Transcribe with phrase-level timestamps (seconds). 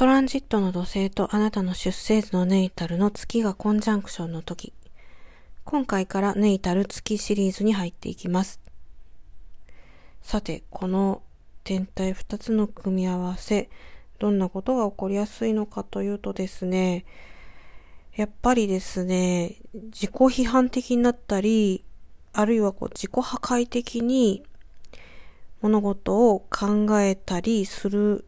[0.00, 4.72] トランジットの土星とあなたの出生図のネイタルの月がコンジャンクションの時。
[5.64, 8.60] 今回からネイタル月シリーズに入っていきます。
[10.22, 11.20] さて、この
[11.64, 13.68] 天体2つの組み合わせ、
[14.18, 17.04] どんなことが起こりやすいのかというとですね、
[18.16, 21.84] やっぱりですね、自己批判的になったり、
[22.32, 24.44] あるいはこう自己破壊的に
[25.60, 28.24] 物事を考えたりする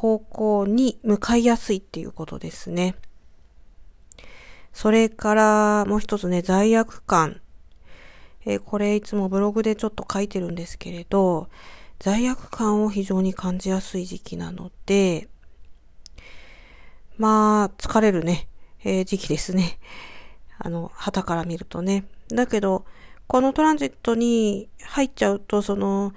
[0.00, 2.94] 方向に向かいやすいっていうことですね。
[4.72, 7.42] それからもう一つね、罪悪感。
[8.46, 11.50] えー、これいつもブログでちょっと書いてるんですけれど、
[11.98, 15.28] 罪悪感を非常に感じやすい時期なので、
[17.18, 18.48] まあ、疲れるね、
[18.82, 19.78] えー、時期ですね。
[20.58, 22.06] あの、旗から見るとね。
[22.28, 22.86] だけど、
[23.26, 26.14] このトランジットに入っちゃうと、その、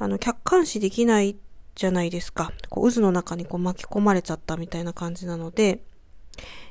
[0.00, 1.36] あの、客観視できないっ
[1.78, 2.52] じゃないですか。
[2.68, 5.80] こう渦の中にこう巻き込まれちゃったみたいな感じなので、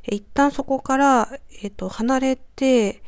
[0.05, 3.02] 一旦そこから、えっ、と、離れて、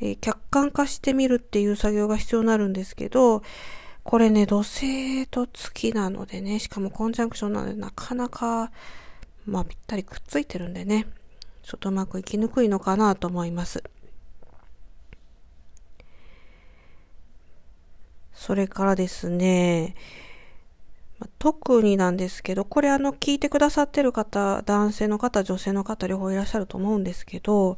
[0.00, 3.44] えー、客観化してみるっていう作業が必要になるんですけど、
[4.02, 8.72] これね、土星と月なのでね、しかもコンジャンクションなので、なかなか、
[9.46, 11.06] まあ、ぴったりくっついてるんでね、
[11.62, 13.84] ちょっとうまくいきにくいのかなと思います。
[18.34, 19.94] それからですね、
[21.46, 27.76] 特になんですけど、これあの聞いてくださってる方、男性の方、女性の方両方いらっしゃると思うんですけど、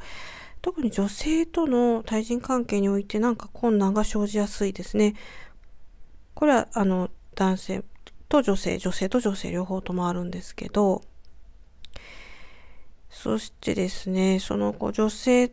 [0.62, 5.16] 特に女性との対人関係においてなんか困難が生じやすいですね。
[6.32, 7.84] これはあの男性
[8.30, 11.02] と女性、女性と女性両方ともあるんですけど、
[13.10, 15.52] そしてですね、そのこう女性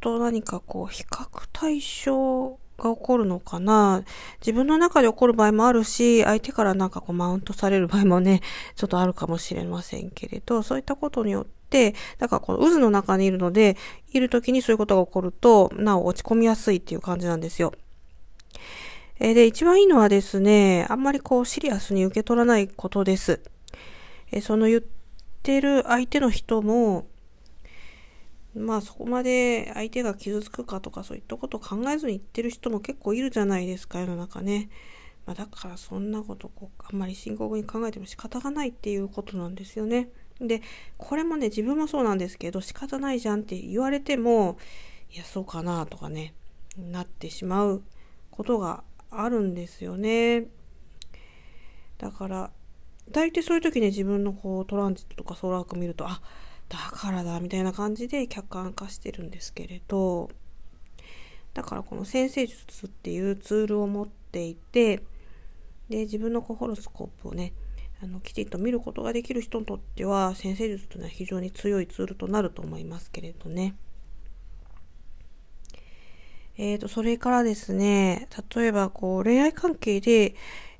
[0.00, 4.02] と何かこう比較対象が起こるのかな？
[4.40, 8.40] 自分の中で起こる場合もあるし、相手からなんかこうマウントされる場合もね、
[8.74, 13.76] ちょっとあるかもしれませんけれど、そういったことによって、だからこの渦の中にいるので、
[14.12, 17.72] いる時にそういうことが起こると、なお落ち込みやすいっていう感じなんですよ。
[19.18, 23.40] えで、一番いいのはですね、あんまりこうシリアスに受け取らないことです。
[24.32, 24.82] えその言っ
[25.42, 27.06] てる相手の人も、
[28.54, 34.68] まあそこまで相手が傷つくかとかそういったことを考えずに言ってる人も結構いるじゃないですか世の中ね。
[35.26, 40.08] まあ、だからそんなことこうあんまり深刻に考えても仕方がないっていうことなんですよね。
[40.40, 40.62] で
[40.96, 44.56] これもね自分もそうなんですけど仕方ないじゃんって言われても
[45.12, 46.34] いやそうかなとかね
[46.78, 47.82] なってしまう
[48.30, 50.46] ことがあるんですよね。
[51.98, 52.50] だから
[53.10, 56.20] 大体そういう時ね自分のこうトランジットとかソーラーク見るとあっ
[56.70, 60.30] だからだみたいな感じで客観化してるんですけれど
[61.52, 65.02] だからこの先生術っていうツールを持っていて
[65.88, 67.52] で自分のホロスコープをね
[68.02, 73.74] あのきちんと見ることができる人にとっては先生術というのは非常に強いツールとなると思いますけれどね。
[76.56, 80.34] えーと、それからですね例えばこう恋愛関係で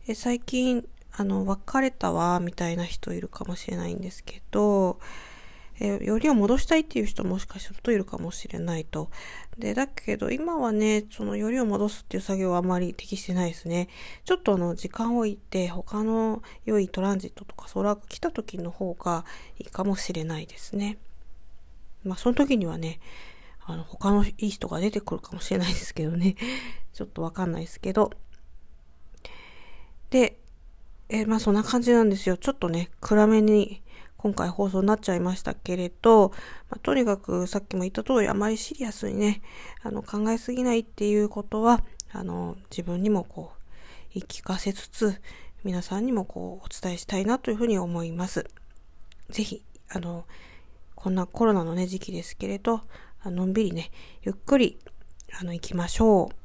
[0.06, 4.98] え最近あの別れたわみたいな人いるかもしれないんですけど
[5.80, 9.10] えー、よりを戻したいっていう人もしかするといるかもしれないと。
[9.58, 13.88] で、だけど今はね、そのよりを戻すっていう作業はあまり適してないですね。
[14.24, 19.24] ちょっとあの、時間を置いて他の良いトランジットとかソーラーが来た時の方が
[19.58, 20.98] いいかもしれないですね。
[22.04, 23.00] まあ、その時にはね、
[23.64, 26.36] あの、他のいい人が出てくるかもしれないですけどね。
[26.92, 28.10] ちょっとわかんないですけど。
[30.10, 30.38] で、
[31.08, 32.36] えー、まあそんな感じなんですよ。
[32.36, 33.82] ちょっとね、暗めに
[34.22, 36.28] 今回放送になっちゃいましたけれど、
[36.68, 39.40] まあ、とにかくさっきも言った通りあまりシリアスにね、
[39.82, 41.82] あの考えすぎないっていうことは、
[42.12, 43.60] あの自分にもこう
[44.12, 45.18] 言い聞かせつつ、
[45.64, 48.46] 皆さんにもこうお伝えしたいなというふうに思います。
[49.30, 50.26] ぜひ、あの、
[50.94, 52.82] こんなコロナのね時期ですけれど、
[53.24, 54.78] のんびりね、ゆっくり、
[55.40, 56.39] あの、行きましょう。